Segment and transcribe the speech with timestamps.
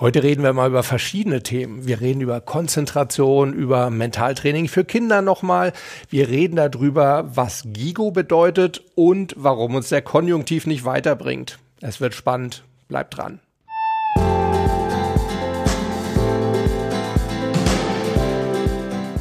[0.00, 1.88] Heute reden wir mal über verschiedene Themen.
[1.88, 5.72] Wir reden über Konzentration, über Mentaltraining für Kinder nochmal.
[6.08, 11.58] Wir reden darüber, was Gigo bedeutet und warum uns der Konjunktiv nicht weiterbringt.
[11.80, 12.62] Es wird spannend.
[12.86, 13.40] Bleibt dran.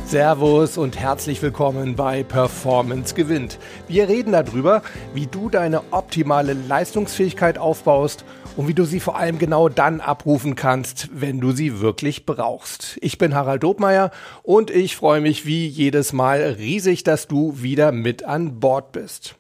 [0.06, 3.58] Servus und herzlich willkommen bei Performance gewinnt.
[3.88, 4.84] Wir reden darüber,
[5.16, 8.24] wie du deine optimale Leistungsfähigkeit aufbaust
[8.58, 12.98] und wie du sie vor allem genau dann abrufen kannst, wenn du sie wirklich brauchst.
[13.02, 14.12] Ich bin Harald Dobmeier
[14.42, 19.36] und ich freue mich wie jedes Mal riesig, dass du wieder mit an Bord bist.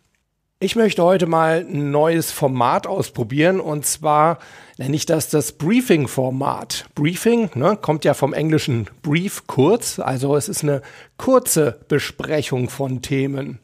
[0.59, 4.38] Ich möchte heute mal ein neues Format ausprobieren und zwar
[4.77, 6.86] nenne ich das das Briefing-Format.
[6.94, 10.81] Briefing ne, kommt ja vom englischen Brief kurz, also es ist eine
[11.17, 13.59] kurze Besprechung von Themen.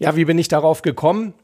[0.00, 1.34] Ja, wie bin ich darauf gekommen?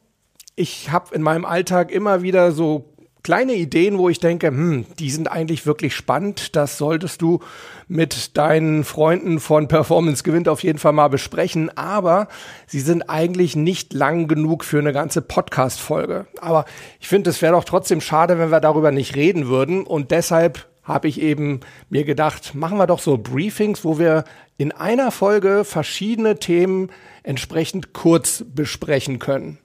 [0.56, 2.93] Ich habe in meinem Alltag immer wieder so
[3.24, 6.54] kleine Ideen, wo ich denke, hm, die sind eigentlich wirklich spannend.
[6.54, 7.40] Das solltest du
[7.88, 11.76] mit deinen Freunden von Performance Gewinnt auf jeden Fall mal besprechen.
[11.76, 12.28] Aber
[12.66, 16.26] sie sind eigentlich nicht lang genug für eine ganze Podcast-Folge.
[16.40, 16.66] Aber
[17.00, 19.84] ich finde, es wäre doch trotzdem schade, wenn wir darüber nicht reden würden.
[19.84, 24.24] Und deshalb habe ich eben mir gedacht, machen wir doch so Briefings, wo wir
[24.58, 26.90] in einer Folge verschiedene Themen
[27.22, 29.58] entsprechend kurz besprechen können.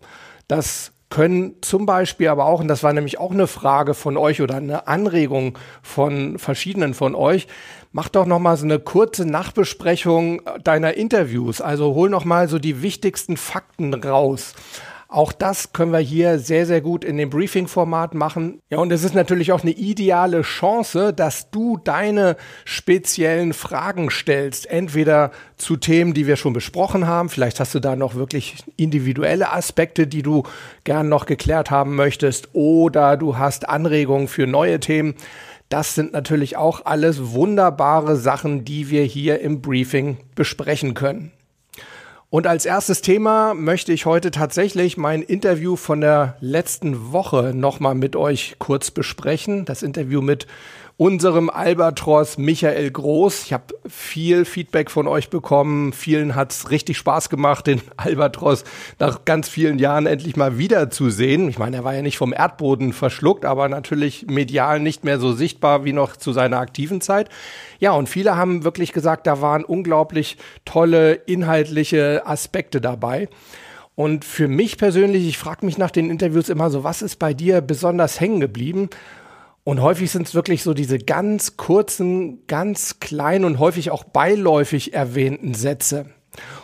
[0.47, 4.41] Das können zum Beispiel aber auch, und das war nämlich auch eine Frage von euch
[4.41, 7.47] oder eine Anregung von verschiedenen von euch,
[7.91, 11.61] mach doch noch mal so eine kurze Nachbesprechung deiner Interviews.
[11.61, 14.53] Also hol noch mal so die wichtigsten Fakten raus.
[15.11, 18.61] Auch das können wir hier sehr, sehr gut in dem Briefing-Format machen.
[18.69, 24.69] Ja, und es ist natürlich auch eine ideale Chance, dass du deine speziellen Fragen stellst.
[24.69, 27.29] Entweder zu Themen, die wir schon besprochen haben.
[27.29, 30.43] Vielleicht hast du da noch wirklich individuelle Aspekte, die du
[30.83, 32.49] gern noch geklärt haben möchtest.
[32.53, 35.15] Oder du hast Anregungen für neue Themen.
[35.69, 41.31] Das sind natürlich auch alles wunderbare Sachen, die wir hier im Briefing besprechen können.
[42.31, 47.95] Und als erstes Thema möchte ich heute tatsächlich mein Interview von der letzten Woche nochmal
[47.95, 49.65] mit euch kurz besprechen.
[49.65, 50.45] Das Interview mit
[50.99, 53.45] unserem Albatros Michael Groß.
[53.45, 55.93] Ich habe viel Feedback von euch bekommen.
[55.93, 58.65] Vielen hat's richtig Spaß gemacht, den Albatros
[58.99, 61.47] nach ganz vielen Jahren endlich mal wiederzusehen.
[61.47, 65.31] Ich meine, er war ja nicht vom Erdboden verschluckt, aber natürlich medial nicht mehr so
[65.31, 67.29] sichtbar wie noch zu seiner aktiven Zeit.
[67.79, 70.35] Ja, und viele haben wirklich gesagt, da waren unglaublich
[70.65, 73.29] tolle inhaltliche Aspekte dabei.
[73.95, 77.33] Und für mich persönlich, ich frage mich nach den Interviews immer so, was ist bei
[77.33, 78.89] dir besonders hängen geblieben?
[79.63, 84.93] Und häufig sind es wirklich so diese ganz kurzen, ganz kleinen und häufig auch beiläufig
[84.93, 86.07] erwähnten Sätze.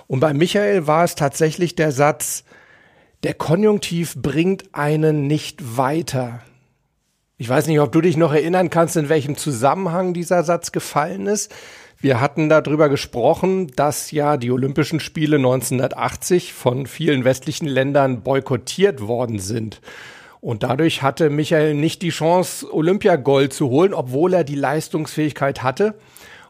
[0.08, 2.44] Und bei Michael war es tatsächlich der Satz,
[3.24, 6.42] der Konjunktiv bringt einen nicht weiter.
[7.38, 11.28] Ich weiß nicht, ob du dich noch erinnern kannst, in welchem Zusammenhang dieser Satz gefallen
[11.28, 11.54] ist.
[11.98, 19.02] Wir hatten darüber gesprochen, dass ja die Olympischen Spiele 1980 von vielen westlichen Ländern boykottiert
[19.02, 19.82] worden sind.
[20.46, 25.96] Und dadurch hatte Michael nicht die Chance, Olympiagold zu holen, obwohl er die Leistungsfähigkeit hatte.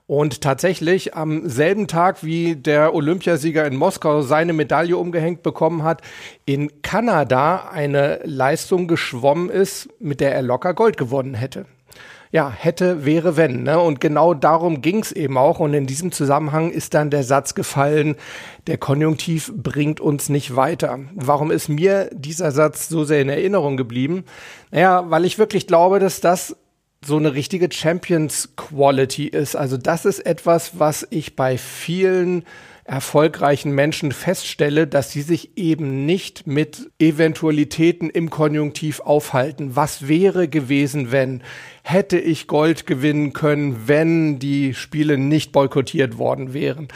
[0.05, 6.01] Und tatsächlich am selben Tag, wie der Olympiasieger in Moskau seine Medaille umgehängt bekommen hat,
[6.45, 11.65] in Kanada eine Leistung geschwommen ist, mit der er locker Gold gewonnen hätte
[12.35, 13.63] ja, hätte, wäre, wenn.
[13.63, 13.79] Ne?
[13.79, 15.61] Und genau darum ging es eben auch.
[15.61, 18.17] Und in diesem Zusammenhang ist dann der Satz gefallen,
[18.67, 20.99] der Konjunktiv bringt uns nicht weiter.
[21.13, 24.25] Warum ist mir dieser Satz so sehr in Erinnerung geblieben?
[24.71, 26.57] Naja, weil ich wirklich glaube, dass das
[27.05, 29.55] so eine richtige Champions Quality ist.
[29.55, 32.43] Also das ist etwas, was ich bei vielen
[32.85, 39.75] erfolgreichen Menschen feststelle, dass sie sich eben nicht mit Eventualitäten im Konjunktiv aufhalten.
[39.75, 41.41] Was wäre gewesen, wenn?
[41.81, 46.87] Hätte ich Gold gewinnen können, wenn die Spiele nicht boykottiert worden wären?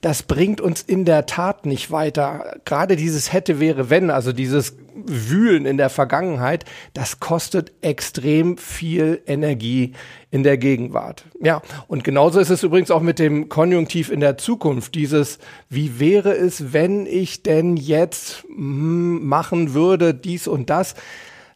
[0.00, 2.60] Das bringt uns in der Tat nicht weiter.
[2.64, 6.64] Gerade dieses hätte, wäre, wenn, also dieses Wühlen in der Vergangenheit,
[6.94, 9.92] das kostet extrem viel Energie
[10.30, 11.24] in der Gegenwart.
[11.40, 14.94] Ja, und genauso ist es übrigens auch mit dem Konjunktiv in der Zukunft.
[14.94, 20.94] Dieses, wie wäre es, wenn ich denn jetzt hm, machen würde, dies und das.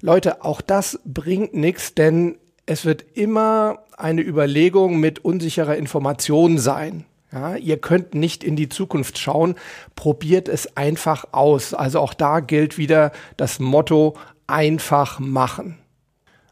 [0.01, 2.37] Leute, auch das bringt nichts, denn
[2.67, 7.05] es wird immer eine Überlegung mit unsicherer Information sein.
[7.33, 9.55] Ja, ihr könnt nicht in die Zukunft schauen,
[9.97, 11.73] probiert es einfach aus.
[11.73, 15.79] Also auch da gilt wieder das Motto einfach machen.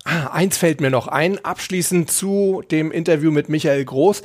[0.05, 4.23] Ah, eins fällt mir noch ein, abschließend zu dem Interview mit Michael Groß.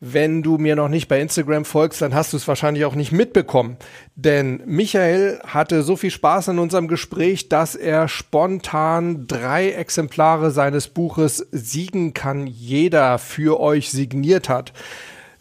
[0.00, 3.12] Wenn du mir noch nicht bei Instagram folgst, dann hast du es wahrscheinlich auch nicht
[3.12, 3.76] mitbekommen.
[4.16, 10.88] Denn Michael hatte so viel Spaß in unserem Gespräch, dass er spontan drei Exemplare seines
[10.88, 14.72] Buches Siegen kann jeder für euch signiert hat.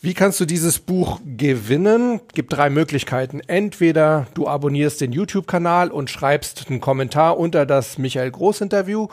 [0.05, 2.19] Wie kannst du dieses Buch gewinnen?
[2.33, 3.39] Gibt drei Möglichkeiten.
[3.39, 9.07] Entweder du abonnierst den YouTube-Kanal und schreibst einen Kommentar unter das Michael Groß-Interview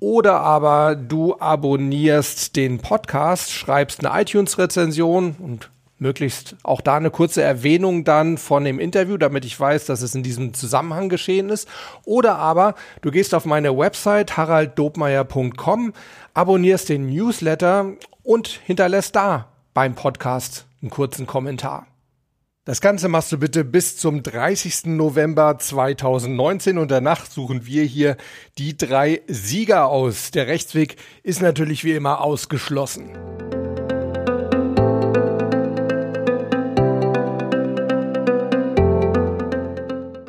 [0.00, 7.42] oder aber du abonnierst den Podcast, schreibst eine iTunes-Rezension und möglichst auch da eine kurze
[7.42, 11.68] Erwähnung dann von dem Interview, damit ich weiß, dass es in diesem Zusammenhang geschehen ist.
[12.06, 15.92] Oder aber du gehst auf meine Website haralddobmeier.com,
[16.32, 17.92] abonnierst den Newsletter
[18.22, 21.86] und hinterlässt da beim Podcast einen kurzen Kommentar.
[22.64, 24.86] Das Ganze machst du bitte bis zum 30.
[24.86, 28.16] November 2019 und danach suchen wir hier
[28.56, 30.30] die drei Sieger aus.
[30.30, 33.10] Der Rechtsweg ist natürlich wie immer ausgeschlossen.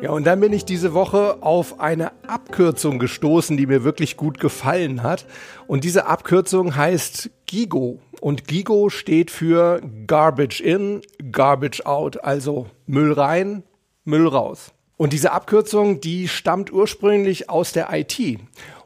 [0.02, 4.40] Ja, und dann bin ich diese Woche auf eine Abkürzung gestoßen, die mir wirklich gut
[4.40, 5.24] gefallen hat.
[5.68, 8.00] Und diese Abkürzung heißt GIGO.
[8.24, 13.64] Und GIGO steht für Garbage In, Garbage Out, also Müll rein,
[14.06, 14.72] Müll raus.
[14.96, 18.18] Und diese Abkürzung, die stammt ursprünglich aus der IT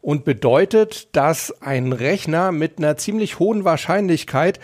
[0.01, 4.59] und bedeutet, dass ein Rechner mit einer ziemlich hohen Wahrscheinlichkeit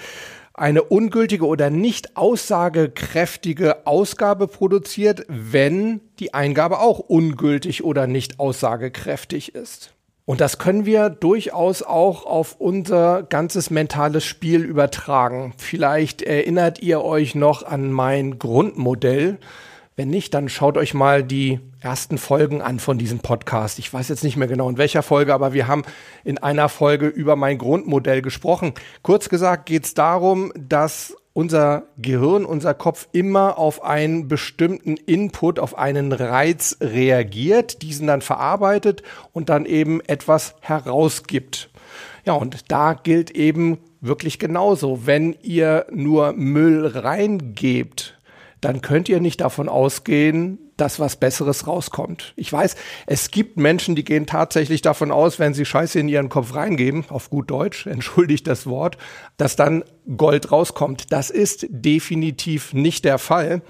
[0.55, 9.55] eine ungültige oder nicht aussagekräftige Ausgabe produziert, wenn die Eingabe auch ungültig oder nicht aussagekräftig
[9.55, 9.95] ist.
[10.27, 15.53] Und das können wir durchaus auch auf unser ganzes mentales Spiel übertragen.
[15.59, 19.39] Vielleicht erinnert ihr euch noch an mein Grundmodell.
[19.97, 23.79] Wenn nicht, dann schaut euch mal die ersten Folgen an von diesem Podcast.
[23.79, 25.83] Ich weiß jetzt nicht mehr genau in welcher Folge, aber wir haben
[26.25, 28.73] in einer Folge über mein Grundmodell gesprochen.
[29.03, 35.59] Kurz gesagt geht es darum, dass unser Gehirn, unser Kopf immer auf einen bestimmten Input,
[35.59, 39.03] auf einen Reiz reagiert, diesen dann verarbeitet
[39.33, 41.69] und dann eben etwas herausgibt.
[42.25, 45.07] Ja, und da gilt eben wirklich genauso.
[45.07, 48.17] Wenn ihr nur Müll reingebt,
[48.61, 52.33] dann könnt ihr nicht davon ausgehen, dass was Besseres rauskommt.
[52.37, 52.77] Ich weiß,
[53.07, 57.05] es gibt Menschen, die gehen tatsächlich davon aus, wenn sie Scheiße in ihren Kopf reingeben,
[57.09, 58.99] auf gut Deutsch, entschuldigt das Wort,
[59.37, 59.85] dass dann
[60.17, 61.13] Gold rauskommt.
[61.13, 63.63] Das ist definitiv nicht der Fall.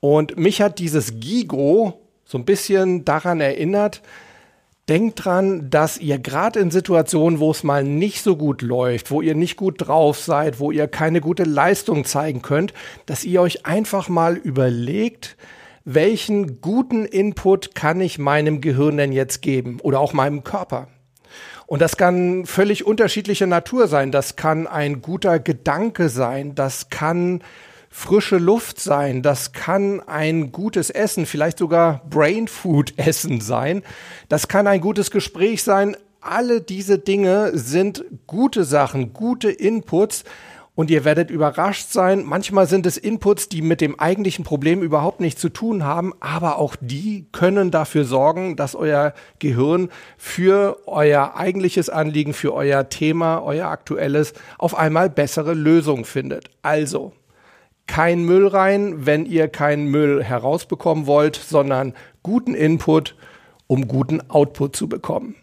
[0.00, 4.02] Und mich hat dieses Gigo so ein bisschen daran erinnert,
[4.88, 9.22] Denkt dran, dass ihr gerade in Situationen, wo es mal nicht so gut läuft, wo
[9.22, 12.74] ihr nicht gut drauf seid, wo ihr keine gute Leistung zeigen könnt,
[13.06, 15.36] dass ihr euch einfach mal überlegt,
[15.84, 20.88] welchen guten Input kann ich meinem Gehirn denn jetzt geben oder auch meinem Körper?
[21.66, 24.12] Und das kann völlig unterschiedlicher Natur sein.
[24.12, 26.54] Das kann ein guter Gedanke sein.
[26.54, 27.42] Das kann
[27.88, 29.22] frische Luft sein.
[29.22, 33.82] Das kann ein gutes Essen, vielleicht sogar Brain Food Essen sein.
[34.28, 35.96] Das kann ein gutes Gespräch sein.
[36.20, 40.24] Alle diese Dinge sind gute Sachen, gute Inputs,
[40.74, 42.24] und ihr werdet überrascht sein.
[42.24, 46.58] Manchmal sind es Inputs, die mit dem eigentlichen Problem überhaupt nichts zu tun haben, aber
[46.58, 53.42] auch die können dafür sorgen, dass euer Gehirn für euer eigentliches Anliegen, für euer Thema,
[53.42, 56.50] euer aktuelles auf einmal bessere Lösungen findet.
[56.62, 57.12] Also,
[57.86, 61.92] kein Müll rein, wenn ihr keinen Müll herausbekommen wollt, sondern
[62.22, 63.16] guten Input,
[63.66, 65.34] um guten Output zu bekommen.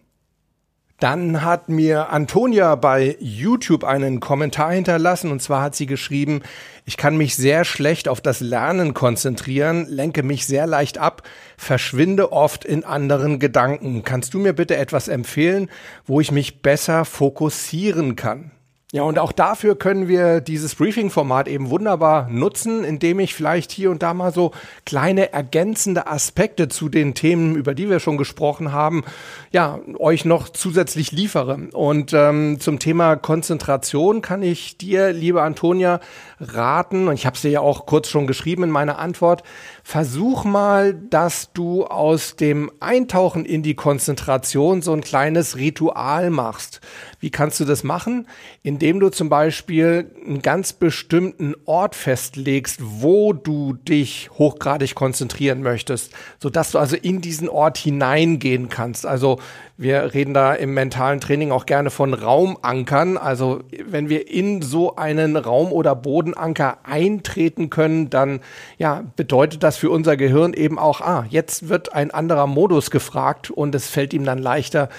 [1.00, 6.42] Dann hat mir Antonia bei YouTube einen Kommentar hinterlassen und zwar hat sie geschrieben,
[6.84, 11.24] ich kann mich sehr schlecht auf das Lernen konzentrieren, lenke mich sehr leicht ab,
[11.56, 14.04] verschwinde oft in anderen Gedanken.
[14.04, 15.70] Kannst du mir bitte etwas empfehlen,
[16.06, 18.52] wo ich mich besser fokussieren kann?
[18.92, 23.92] Ja, und auch dafür können wir dieses Briefing-Format eben wunderbar nutzen, indem ich vielleicht hier
[23.92, 24.52] und da mal so
[24.84, 29.04] kleine ergänzende Aspekte zu den Themen, über die wir schon gesprochen haben,
[29.52, 31.70] ja, euch noch zusätzlich liefere.
[31.72, 36.00] Und ähm, zum Thema Konzentration kann ich dir, liebe Antonia,
[36.40, 39.44] raten, und ich habe es dir ja auch kurz schon geschrieben in meiner Antwort,
[39.84, 46.82] versuch mal, dass du aus dem Eintauchen in die Konzentration so ein kleines Ritual machst.
[47.20, 48.28] Wie kannst du das machen?
[48.64, 56.14] Indem du zum Beispiel einen ganz bestimmten Ort festlegst, wo du dich hochgradig konzentrieren möchtest,
[56.40, 59.06] sodass du also in diesen Ort hineingehen kannst.
[59.06, 59.40] Also
[59.82, 63.18] Wir reden da im mentalen Training auch gerne von Raumankern.
[63.18, 68.42] Also wenn wir in so einen Raum- oder Bodenanker eintreten können, dann
[68.78, 73.52] ja, bedeutet das für unser Gehirn eben auch, ah, jetzt wird ein anderer Modus gefragt
[73.52, 74.90] und es fällt ihm dann leichter,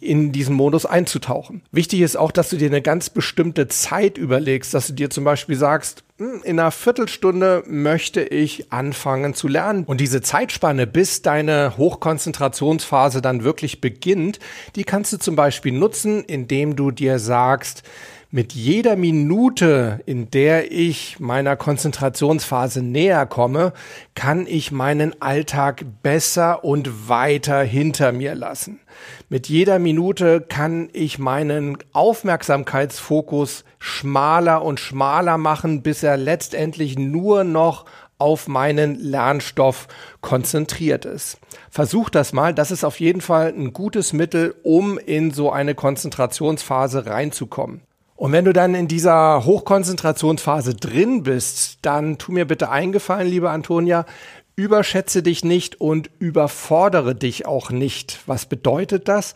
[0.00, 1.62] in diesen Modus einzutauchen.
[1.72, 5.24] Wichtig ist auch, dass du dir eine ganz bestimmte Zeit überlegst, dass du dir zum
[5.24, 9.84] Beispiel sagst, hm, in einer Viertelstunde möchte ich anfangen zu lernen.
[9.84, 14.38] Und diese Zeitspanne, bis deine Hochkonzentrationsphase dann wirklich beginnt,
[14.76, 17.82] die kannst du zum Beispiel nutzen, indem du dir sagst,
[18.30, 23.72] mit jeder Minute, in der ich meiner Konzentrationsphase näher komme,
[24.14, 28.80] kann ich meinen Alltag besser und weiter hinter mir lassen.
[29.30, 37.44] Mit jeder Minute kann ich meinen Aufmerksamkeitsfokus schmaler und schmaler machen, bis er letztendlich nur
[37.44, 37.86] noch
[38.18, 39.88] auf meinen Lernstoff
[40.20, 41.38] konzentriert ist.
[41.70, 42.52] Versuch das mal.
[42.52, 47.87] Das ist auf jeden Fall ein gutes Mittel, um in so eine Konzentrationsphase reinzukommen.
[48.18, 53.48] Und wenn du dann in dieser Hochkonzentrationsphase drin bist, dann tu mir bitte eingefallen, liebe
[53.48, 54.06] Antonia,
[54.56, 58.18] überschätze dich nicht und überfordere dich auch nicht.
[58.26, 59.34] Was bedeutet das?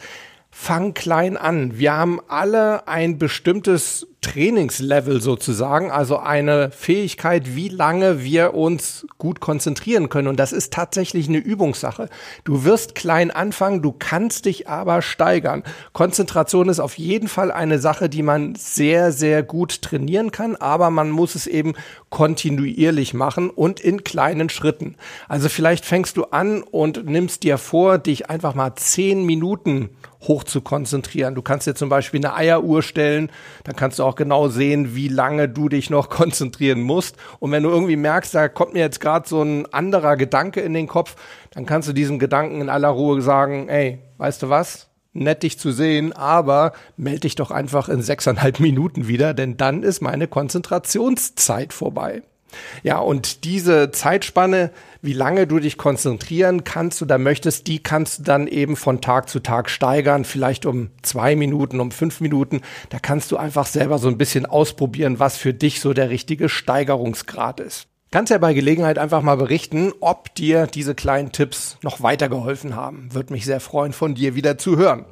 [0.51, 1.79] Fang klein an.
[1.79, 9.41] Wir haben alle ein bestimmtes Trainingslevel sozusagen, also eine Fähigkeit, wie lange wir uns gut
[9.41, 10.29] konzentrieren können.
[10.29, 12.09] Und das ist tatsächlich eine Übungssache.
[12.45, 15.65] Du wirst klein anfangen, du kannst dich aber steigern.
[15.93, 20.91] Konzentration ist auf jeden Fall eine Sache, die man sehr, sehr gut trainieren kann, aber
[20.91, 21.75] man muss es eben
[22.09, 24.95] kontinuierlich machen und in kleinen Schritten.
[25.29, 29.91] Also vielleicht fängst du an und nimmst dir vor, dich einfach mal zehn Minuten
[30.29, 31.35] hoch zu konzentrieren.
[31.35, 33.31] Du kannst dir zum Beispiel eine Eieruhr stellen,
[33.65, 37.17] dann kannst du auch genau sehen, wie lange du dich noch konzentrieren musst.
[37.39, 40.75] Und wenn du irgendwie merkst, da kommt mir jetzt gerade so ein anderer Gedanke in
[40.75, 41.17] den Kopf,
[41.51, 44.89] dann kannst du diesem Gedanken in aller Ruhe sagen, ey, weißt du was?
[45.15, 49.83] Nett dich zu sehen, aber melde dich doch einfach in sechseinhalb Minuten wieder, denn dann
[49.83, 52.23] ist meine Konzentrationszeit vorbei.
[52.83, 58.23] Ja, und diese Zeitspanne, wie lange du dich konzentrieren kannst oder möchtest, die kannst du
[58.23, 62.61] dann eben von Tag zu Tag steigern, vielleicht um zwei Minuten, um fünf Minuten.
[62.91, 66.49] Da kannst du einfach selber so ein bisschen ausprobieren, was für dich so der richtige
[66.49, 67.89] Steigerungsgrad ist.
[68.13, 73.09] Kannst ja bei Gelegenheit einfach mal berichten, ob dir diese kleinen Tipps noch weitergeholfen haben.
[73.13, 75.07] Würde mich sehr freuen, von dir wieder zu hören.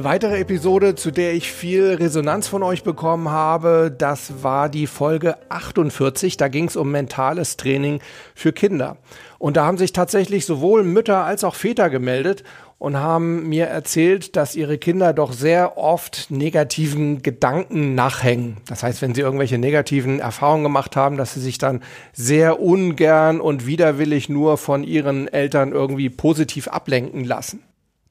[0.00, 4.86] Eine weitere Episode, zu der ich viel Resonanz von euch bekommen habe, das war die
[4.86, 6.38] Folge 48.
[6.38, 8.00] Da ging es um mentales Training
[8.34, 8.96] für Kinder.
[9.38, 12.44] Und da haben sich tatsächlich sowohl Mütter als auch Väter gemeldet
[12.78, 18.56] und haben mir erzählt, dass ihre Kinder doch sehr oft negativen Gedanken nachhängen.
[18.68, 21.82] Das heißt, wenn sie irgendwelche negativen Erfahrungen gemacht haben, dass sie sich dann
[22.14, 27.62] sehr ungern und widerwillig nur von ihren Eltern irgendwie positiv ablenken lassen.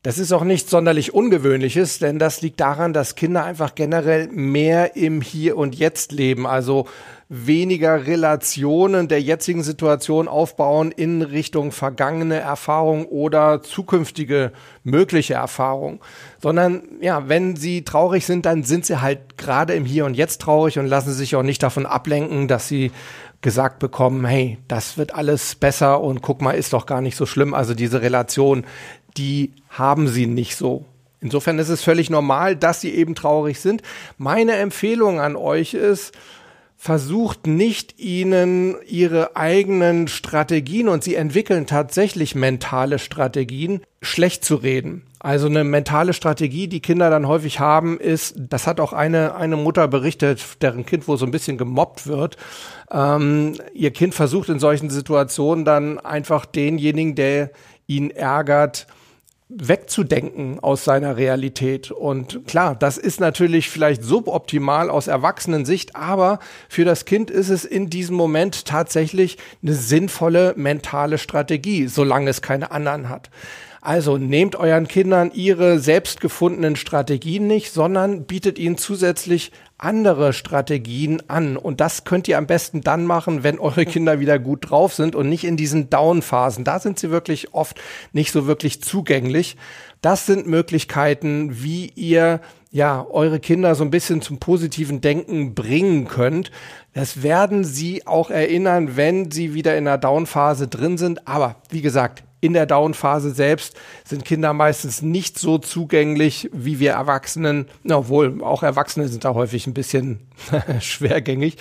[0.02, 4.96] Das ist auch nichts sonderlich Ungewöhnliches, denn das liegt daran, dass Kinder einfach generell mehr
[4.96, 6.88] im Hier und Jetzt leben, also
[7.28, 14.54] weniger Relationen der jetzigen Situation aufbauen in Richtung vergangene Erfahrung oder zukünftige
[14.86, 16.00] mögliche Erfahrung,
[16.42, 20.40] sondern ja, wenn sie traurig sind, dann sind sie halt gerade im Hier und Jetzt
[20.40, 22.92] traurig und lassen sich auch nicht davon ablenken, dass sie
[23.42, 27.26] gesagt bekommen, hey, das wird alles besser und guck mal, ist doch gar nicht so
[27.26, 27.54] schlimm.
[27.54, 28.66] Also diese Relation,
[29.18, 30.86] die haben sie nicht so.
[31.22, 33.82] Insofern ist es völlig normal, dass sie eben traurig sind.
[34.18, 36.14] Meine Empfehlung an euch ist,
[36.78, 45.04] versucht nicht ihnen ihre eigenen Strategien und sie entwickeln tatsächlich mentale Strategien schlecht zu reden.
[45.20, 49.58] Also eine mentale Strategie, die Kinder dann häufig haben, ist, das hat auch eine, eine
[49.58, 52.38] Mutter berichtet, deren Kind wo so ein bisschen gemobbt wird.
[52.90, 57.52] Ähm, ihr Kind versucht in solchen Situationen dann einfach denjenigen, der
[57.86, 58.88] ihn ärgert,
[59.50, 61.92] wegzudenken aus seiner Realität.
[61.92, 67.66] Und klar, das ist natürlich vielleicht suboptimal aus Erwachsenensicht, aber für das Kind ist es
[67.66, 73.32] in diesem Moment tatsächlich eine sinnvolle mentale Strategie, solange es keine anderen hat.
[73.82, 81.24] Also nehmt euren Kindern ihre selbst gefundenen Strategien nicht, sondern bietet ihnen zusätzlich andere Strategien
[81.30, 81.56] an.
[81.56, 85.16] Und das könnt ihr am besten dann machen, wenn eure Kinder wieder gut drauf sind
[85.16, 86.66] und nicht in diesen Down-Phasen.
[86.66, 87.80] Da sind sie wirklich oft
[88.12, 89.56] nicht so wirklich zugänglich.
[90.02, 96.08] Das sind Möglichkeiten, wie ihr ja, eure Kinder so ein bisschen zum positiven Denken bringen
[96.08, 96.52] könnt.
[96.94, 101.28] Das werden sie auch erinnern, wenn sie wieder in einer Down-Phase drin sind.
[101.28, 106.92] Aber wie gesagt, in der Down-Phase selbst sind Kinder meistens nicht so zugänglich wie wir
[106.92, 110.28] Erwachsenen, obwohl auch Erwachsene sind da häufig ein bisschen
[110.80, 111.58] schwergängig,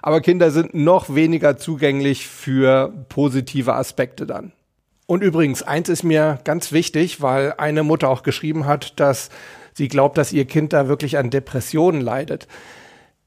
[0.00, 4.52] aber Kinder sind noch weniger zugänglich für positive Aspekte dann.
[5.06, 9.28] Und übrigens, eins ist mir ganz wichtig, weil eine Mutter auch geschrieben hat, dass
[9.74, 12.46] sie glaubt, dass ihr Kind da wirklich an Depressionen leidet.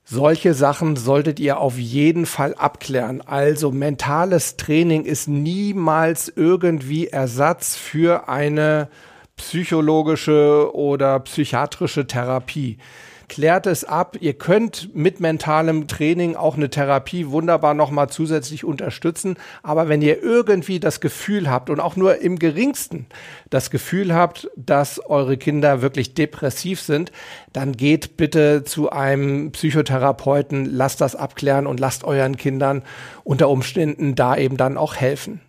[0.08, 3.22] Solche Sachen solltet ihr auf jeden Fall abklären.
[3.22, 8.88] Also mentales Training ist niemals irgendwie Ersatz für eine
[9.36, 12.78] psychologische oder psychiatrische Therapie
[13.28, 14.18] klärt es ab.
[14.20, 19.38] Ihr könnt mit mentalem Training auch eine Therapie wunderbar nochmal zusätzlich unterstützen.
[19.64, 23.08] Aber wenn ihr irgendwie das Gefühl habt und auch nur im geringsten
[23.50, 27.12] das Gefühl habt, dass eure Kinder wirklich depressiv sind,
[27.54, 32.84] dann geht bitte zu einem Psychotherapeuten, lasst das abklären und lasst euren Kindern
[33.24, 35.42] unter Umständen da eben dann auch helfen.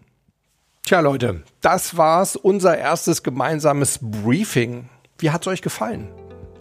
[0.85, 4.89] Tja Leute, das war's, unser erstes gemeinsames Briefing.
[5.19, 6.09] Wie hat's euch gefallen?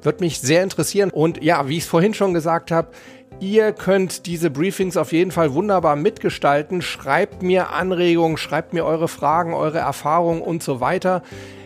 [0.05, 1.09] Wird mich sehr interessieren.
[1.09, 2.89] Und ja, wie ich es vorhin schon gesagt habe,
[3.41, 6.81] Ihr könnt diese Briefings auf jeden Fall wunderbar mitgestalten.
[6.81, 11.21] Schreibt mir Anregungen, schreibt mir eure Fragen, eure Erfahrungen und so weiter.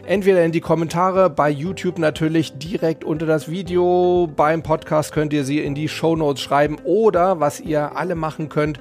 [0.07, 4.27] Entweder in die Kommentare, bei YouTube natürlich direkt unter das Video.
[4.35, 8.49] Beim Podcast könnt ihr sie in die Show Notes schreiben oder was ihr alle machen
[8.49, 8.79] könnt,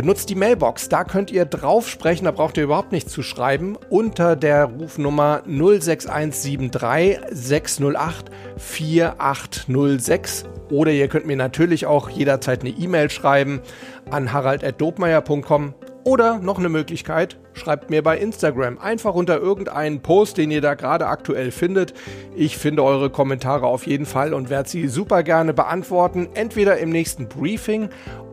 [0.00, 3.76] Benutzt die Mailbox, da könnt ihr drauf sprechen, da braucht ihr überhaupt nichts zu schreiben,
[3.90, 13.10] unter der Rufnummer 06173 608 4806 oder ihr könnt mir natürlich auch jederzeit eine E-Mail
[13.10, 13.60] schreiben
[14.10, 20.50] an harald.dobmeier.com oder noch eine Möglichkeit, schreibt mir bei Instagram einfach unter irgendeinen Post, den
[20.50, 21.92] ihr da gerade aktuell findet.
[22.34, 26.88] Ich finde eure Kommentare auf jeden Fall und werde sie super gerne beantworten, entweder im
[26.88, 27.90] nächsten Briefing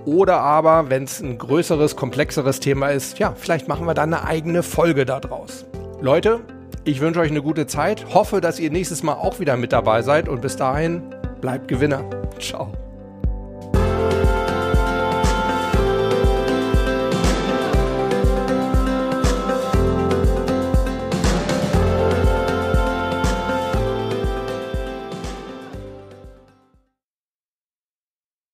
[0.08, 4.26] oder aber, wenn es ein größeres, komplexeres Thema ist, ja, vielleicht machen wir dann eine
[4.26, 5.66] eigene Folge daraus.
[6.00, 6.40] Leute,
[6.86, 10.02] ich wünsche euch eine gute Zeit, hoffe, dass ihr nächstes Mal auch wieder mit dabei
[10.02, 11.04] seid und bis dahin
[11.42, 12.06] bleibt Gewinner.
[12.40, 12.87] Ciao.